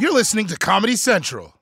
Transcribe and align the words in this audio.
You're 0.00 0.14
listening 0.14 0.46
to 0.46 0.56
Comedy 0.56 0.96
Central. 0.96 1.60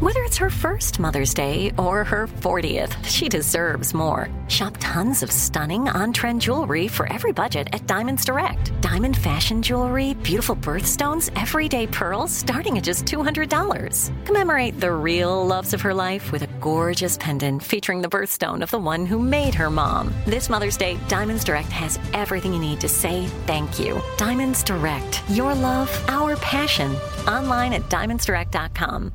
Whether 0.00 0.20
it's 0.24 0.36
her 0.36 0.50
first 0.50 1.00
Mother's 1.00 1.32
Day 1.32 1.72
or 1.78 2.04
her 2.04 2.26
40th, 2.26 3.02
she 3.04 3.30
deserves 3.30 3.94
more. 3.94 4.28
Shop 4.48 4.76
tons 4.78 5.22
of 5.22 5.32
stunning 5.32 5.88
on 5.88 6.12
trend 6.12 6.42
jewelry 6.42 6.86
for 6.86 7.10
every 7.10 7.32
budget 7.32 7.68
at 7.72 7.86
Diamonds 7.86 8.26
Direct. 8.26 8.78
Diamond 8.82 9.16
fashion 9.16 9.62
jewelry, 9.62 10.14
beautiful 10.22 10.56
birthstones, 10.56 11.30
everyday 11.40 11.86
pearls 11.86 12.30
starting 12.30 12.76
at 12.76 12.84
just 12.84 13.06
$200. 13.06 14.26
Commemorate 14.26 14.78
the 14.78 14.92
real 14.92 15.46
loves 15.46 15.72
of 15.72 15.80
her 15.80 15.94
life 15.94 16.30
with 16.30 16.42
a 16.42 16.47
gorgeous 16.60 17.16
pendant 17.16 17.62
featuring 17.62 18.02
the 18.02 18.08
birthstone 18.08 18.62
of 18.62 18.70
the 18.70 18.78
one 18.78 19.06
who 19.06 19.18
made 19.18 19.54
her 19.54 19.70
mom. 19.70 20.12
This 20.24 20.48
Mother's 20.48 20.76
Day, 20.76 20.98
Diamonds 21.08 21.44
Direct 21.44 21.68
has 21.68 21.98
everything 22.12 22.52
you 22.52 22.58
need 22.58 22.80
to 22.80 22.88
say 22.88 23.26
thank 23.46 23.78
you. 23.78 24.00
Diamonds 24.16 24.62
Direct, 24.62 25.22
your 25.30 25.54
love, 25.54 25.90
our 26.08 26.36
passion. 26.36 26.94
Online 27.26 27.72
at 27.72 27.82
diamondsdirect.com. 27.82 29.12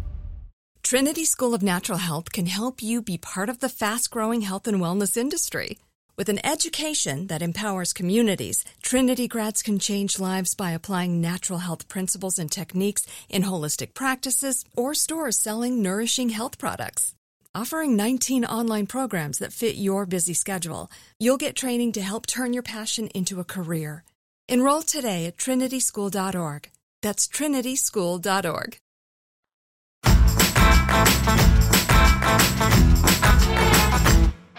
Trinity 0.83 1.25
School 1.25 1.53
of 1.53 1.63
Natural 1.63 1.97
Health 1.97 2.31
can 2.31 2.45
help 2.45 2.83
you 2.83 3.01
be 3.01 3.17
part 3.17 3.49
of 3.49 3.59
the 3.59 3.69
fast 3.69 4.11
growing 4.11 4.41
health 4.41 4.67
and 4.67 4.79
wellness 4.79 5.15
industry. 5.15 5.77
With 6.15 6.29
an 6.29 6.45
education 6.45 7.25
that 7.27 7.41
empowers 7.41 7.91
communities, 7.93 8.63
Trinity 8.83 9.27
grads 9.27 9.63
can 9.63 9.79
change 9.79 10.19
lives 10.19 10.53
by 10.53 10.71
applying 10.71 11.19
natural 11.19 11.59
health 11.59 11.87
principles 11.87 12.37
and 12.37 12.51
techniques 12.51 13.07
in 13.29 13.43
holistic 13.43 13.95
practices 13.95 14.63
or 14.75 14.93
stores 14.93 15.39
selling 15.39 15.81
nourishing 15.81 16.29
health 16.29 16.59
products. 16.59 17.15
Offering 17.55 17.95
19 17.95 18.45
online 18.45 18.87
programs 18.87 19.37
that 19.37 19.53
fit 19.53 19.75
your 19.75 20.07
busy 20.07 20.33
schedule, 20.33 20.89
you'll 21.19 21.37
get 21.37 21.55
training 21.55 21.91
to 21.91 22.01
help 22.01 22.25
turn 22.25 22.51
your 22.51 22.63
passion 22.63 23.09
into 23.09 23.39
a 23.39 23.43
career. 23.43 24.03
Enroll 24.49 24.81
today 24.81 25.27
at 25.27 25.37
trinityschool.org. 25.37 26.71
That's 27.03 27.27
trinityschool.org. 27.27 28.77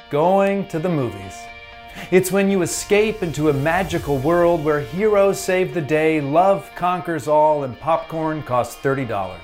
Going 0.09 0.69
to 0.69 0.79
the 0.79 0.89
movies. 0.89 1.35
It's 2.13 2.31
when 2.31 2.49
you 2.49 2.63
escape 2.63 3.25
into 3.25 3.49
a 3.49 3.53
magical 3.53 4.19
world 4.19 4.65
where 4.65 4.81
heroes 4.81 5.41
save 5.41 5.75
the 5.75 5.81
day, 5.81 6.21
love 6.21 6.71
conquers 6.77 7.27
all, 7.27 7.65
and 7.65 7.77
popcorn 7.81 8.45
costs 8.45 8.77
$30. 8.81 9.41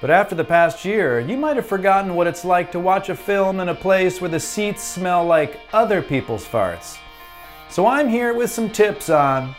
But 0.00 0.10
after 0.10 0.34
the 0.34 0.44
past 0.44 0.84
year, 0.84 1.20
you 1.20 1.38
might 1.38 1.56
have 1.56 1.66
forgotten 1.66 2.14
what 2.14 2.26
it's 2.26 2.44
like 2.44 2.70
to 2.72 2.80
watch 2.80 3.08
a 3.08 3.14
film 3.14 3.60
in 3.60 3.70
a 3.70 3.74
place 3.74 4.20
where 4.20 4.28
the 4.28 4.38
seats 4.38 4.82
smell 4.82 5.24
like 5.24 5.58
other 5.72 6.02
people's 6.02 6.44
farts. 6.44 6.98
So 7.70 7.86
I'm 7.86 8.06
here 8.06 8.34
with 8.34 8.50
some 8.50 8.68
tips 8.68 9.08
on 9.08 9.54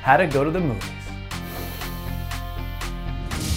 how 0.00 0.16
to 0.16 0.26
go 0.26 0.44
to 0.44 0.50
the 0.50 0.60
movies. 0.60 0.90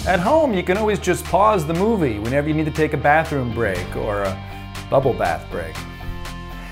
At 0.06 0.20
home, 0.20 0.52
you 0.52 0.62
can 0.62 0.76
always 0.76 0.98
just 0.98 1.24
pause 1.24 1.66
the 1.66 1.72
movie 1.72 2.18
whenever 2.18 2.48
you 2.48 2.54
need 2.54 2.66
to 2.66 2.70
take 2.70 2.92
a 2.92 2.98
bathroom 2.98 3.54
break 3.54 3.96
or 3.96 4.24
a 4.24 4.86
bubble 4.90 5.14
bath 5.14 5.50
break. 5.50 5.74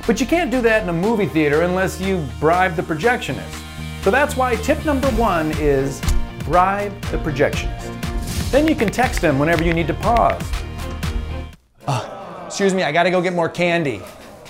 But 0.06 0.20
you 0.20 0.26
can't 0.26 0.50
do 0.50 0.60
that 0.60 0.82
in 0.82 0.90
a 0.90 0.92
movie 0.92 1.26
theater 1.26 1.62
unless 1.62 1.98
you 1.98 2.26
bribe 2.38 2.76
the 2.76 2.82
projectionist. 2.82 3.62
So 4.02 4.10
that's 4.10 4.36
why 4.36 4.56
tip 4.56 4.84
number 4.84 5.08
one 5.12 5.52
is 5.52 6.02
bribe 6.40 7.00
the 7.04 7.16
projectionist. 7.18 7.81
Then 8.52 8.68
you 8.68 8.74
can 8.74 8.90
text 8.90 9.22
them 9.22 9.38
whenever 9.38 9.64
you 9.64 9.72
need 9.72 9.86
to 9.86 9.94
pause. 9.94 10.42
Uh, 11.86 12.44
excuse 12.46 12.74
me, 12.74 12.82
I 12.82 12.92
gotta 12.92 13.10
go 13.10 13.22
get 13.22 13.32
more 13.32 13.48
candy. 13.48 14.02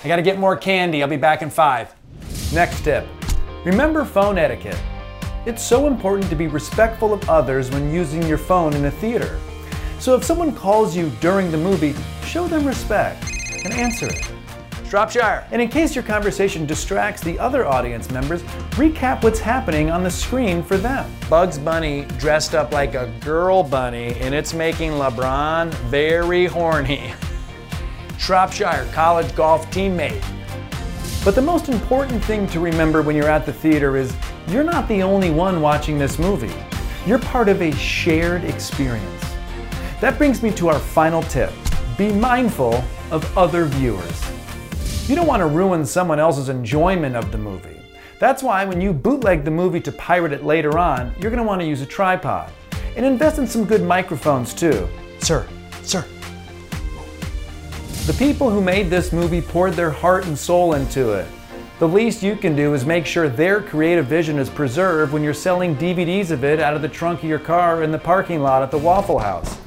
I 0.03 0.09
gotta 0.09 0.23
get 0.23 0.41
more 0.41 0.57
candy. 0.57 1.05
I'll 1.05 1.09
be 1.09 1.17
back 1.17 1.41
in 1.41 1.49
five. 1.49 1.95
Next 2.53 2.83
tip 2.83 3.07
remember 3.65 4.05
phone 4.05 4.39
etiquette. 4.39 4.77
It's 5.47 5.63
so 5.63 5.87
important 5.87 6.29
to 6.31 6.35
be 6.35 6.49
respectful 6.49 7.15
of 7.15 7.31
others 7.31 7.71
when 7.71 7.95
using 7.95 8.27
your 8.27 8.39
phone 8.39 8.75
in 8.75 8.87
a 8.87 8.91
theater. 8.91 9.39
So 10.01 10.17
if 10.17 10.25
someone 10.25 10.53
calls 10.53 10.97
you 10.97 11.11
during 11.21 11.53
the 11.53 11.59
movie, 11.59 11.95
show 12.25 12.49
them 12.49 12.67
respect 12.67 13.25
and 13.65 13.73
answer 13.73 14.07
it. 14.07 14.32
Shropshire. 14.93 15.47
And 15.51 15.63
in 15.63 15.71
case 15.71 15.95
your 15.95 16.05
conversation 16.05 16.67
distracts 16.67 17.23
the 17.23 17.39
other 17.39 17.65
audience 17.65 18.11
members, 18.11 18.43
recap 18.73 19.23
what's 19.23 19.41
happening 19.41 19.91
on 19.91 20.03
the 20.03 20.11
screen 20.11 20.63
for 20.63 20.77
them. 20.77 21.11
Bugs 21.31 21.59
Bunny 21.59 22.05
dressed 22.19 22.55
up 22.55 22.73
like 22.73 22.95
a 22.95 23.11
girl 23.21 23.63
bunny, 23.63 24.15
and 24.21 24.35
it's 24.35 24.53
making 24.53 24.91
LeBron 24.91 25.73
very 25.89 26.45
horny. 26.45 27.15
Shropshire 28.19 28.87
college 28.93 29.35
golf 29.35 29.65
teammate. 29.71 30.23
But 31.25 31.37
the 31.37 31.41
most 31.41 31.71
important 31.71 32.23
thing 32.25 32.47
to 32.49 32.61
remember 32.61 33.01
when 33.01 33.17
you're 33.17 33.31
at 33.31 33.47
the 33.47 33.53
theater 33.55 33.97
is 33.97 34.15
you're 34.47 34.63
not 34.63 34.89
the 34.89 35.03
only 35.03 35.31
one 35.31 35.63
watching 35.63 35.97
this 35.97 36.19
movie. 36.19 36.55
You're 37.07 37.19
part 37.19 37.49
of 37.49 37.63
a 37.63 37.73
shared 37.77 38.45
experience. 38.45 39.25
That 40.03 40.19
brings 40.19 40.43
me 40.43 40.51
to 40.51 40.69
our 40.69 40.79
final 40.79 41.23
tip 41.23 41.51
be 41.97 42.13
mindful 42.13 42.85
of 43.11 43.39
other 43.39 43.65
viewers. 43.65 44.23
You 45.09 45.17
don't 45.17 45.27
want 45.27 45.41
to 45.41 45.47
ruin 45.47 45.85
someone 45.85 46.21
else's 46.21 46.49
enjoyment 46.49 47.17
of 47.17 47.33
the 47.33 47.39
movie. 47.39 47.81
That's 48.21 48.41
why 48.41 48.65
when 48.65 48.81
you 48.81 48.93
bootleg 48.93 49.45
the 49.45 49.51
movie 49.51 49.81
to 49.81 49.91
pirate 49.91 50.33
it 50.33 50.45
later 50.45 50.79
on, 50.79 51.13
you're 51.19 51.31
going 51.33 51.43
to 51.43 51.47
want 51.47 51.61
to 51.61 51.67
use 51.67 51.81
a 51.81 51.87
tripod. 51.87 52.53
And 52.95 53.05
invest 53.05 53.39
in 53.39 53.49
some 53.49 53.65
good 53.65 53.83
microphones 53.83 54.55
too. 54.55 54.89
Sir, 55.19 55.49
sir. 55.83 56.07
The 58.07 58.15
people 58.17 58.49
who 58.49 58.61
made 58.61 58.91
this 58.91 59.13
movie 59.13 59.41
poured 59.41 59.73
their 59.73 59.91
heart 59.91 60.27
and 60.27 60.39
soul 60.39 60.75
into 60.75 61.15
it. 61.15 61.27
The 61.81 61.89
least 61.89 62.23
you 62.23 62.37
can 62.37 62.55
do 62.55 62.73
is 62.73 62.87
make 62.87 63.05
sure 63.05 63.29
their 63.29 63.61
creative 63.61 64.07
vision 64.07 64.39
is 64.39 64.49
preserved 64.49 65.13
when 65.13 65.25
you're 65.25 65.35
selling 65.35 65.75
DVDs 65.75 66.31
of 66.31 66.45
it 66.45 66.61
out 66.61 66.77
of 66.77 66.83
the 66.83 66.89
trunk 66.89 67.25
of 67.25 67.29
your 67.29 67.41
car 67.41 67.83
in 67.83 67.91
the 67.91 67.99
parking 67.99 68.41
lot 68.41 68.63
at 68.63 68.71
the 68.71 68.79
Waffle 68.79 69.19
House. 69.19 69.62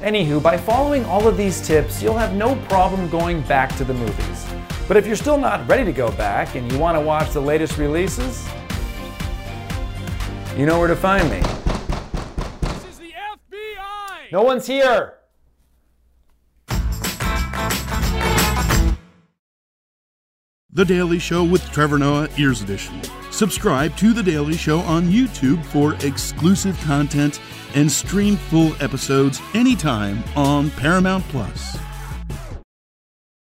Anywho, 0.00 0.42
by 0.42 0.56
following 0.56 1.04
all 1.04 1.28
of 1.28 1.36
these 1.36 1.60
tips, 1.60 2.02
you'll 2.02 2.16
have 2.16 2.34
no 2.34 2.56
problem 2.70 3.06
going 3.10 3.42
back 3.42 3.76
to 3.76 3.84
the 3.84 3.92
movies. 3.92 4.46
But 4.88 4.96
if 4.96 5.06
you're 5.06 5.14
still 5.14 5.36
not 5.36 5.68
ready 5.68 5.84
to 5.84 5.92
go 5.92 6.10
back 6.12 6.54
and 6.54 6.72
you 6.72 6.78
want 6.78 6.96
to 6.96 7.00
watch 7.02 7.32
the 7.32 7.40
latest 7.40 7.76
releases, 7.76 8.48
you 10.56 10.64
know 10.64 10.78
where 10.78 10.88
to 10.88 10.96
find 10.96 11.30
me. 11.30 11.40
This 12.62 12.84
is 12.86 12.98
the 12.98 13.12
FBI! 13.12 14.32
No 14.32 14.42
one's 14.42 14.66
here! 14.66 15.19
The 20.72 20.84
Daily 20.84 21.18
Show 21.18 21.42
with 21.42 21.68
Trevor 21.72 21.98
Noah, 21.98 22.28
Ears 22.38 22.62
Edition. 22.62 23.02
Subscribe 23.32 23.96
to 23.96 24.12
The 24.12 24.22
Daily 24.22 24.56
Show 24.56 24.78
on 24.80 25.08
YouTube 25.08 25.64
for 25.64 25.94
exclusive 26.06 26.78
content 26.82 27.40
and 27.74 27.90
stream 27.90 28.36
full 28.36 28.80
episodes 28.80 29.40
anytime 29.52 30.22
on 30.36 30.70
Paramount 30.70 31.24
Plus. 31.24 31.76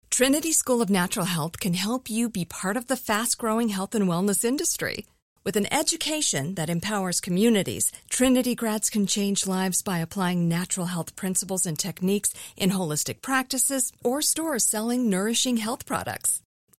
Trinity 0.09 0.51
School 0.51 0.81
of 0.81 0.89
Natural 0.89 1.27
Health 1.27 1.59
can 1.59 1.75
help 1.75 2.09
you 2.09 2.27
be 2.27 2.43
part 2.43 2.75
of 2.75 2.87
the 2.87 2.97
fast 2.97 3.37
growing 3.37 3.69
health 3.69 3.93
and 3.93 4.05
wellness 4.05 4.43
industry. 4.43 5.05
With 5.43 5.55
an 5.55 5.71
education 5.71 6.55
that 6.55 6.71
empowers 6.71 7.21
communities, 7.21 7.91
Trinity 8.09 8.55
grads 8.55 8.89
can 8.89 9.05
change 9.05 9.45
lives 9.45 9.83
by 9.83 9.99
applying 9.99 10.49
natural 10.49 10.87
health 10.87 11.15
principles 11.15 11.67
and 11.67 11.77
techniques 11.77 12.33
in 12.57 12.71
holistic 12.71 13.21
practices 13.21 13.91
or 14.03 14.23
stores 14.23 14.65
selling 14.65 15.07
nourishing 15.07 15.57
health 15.57 15.85
products. 15.85 16.41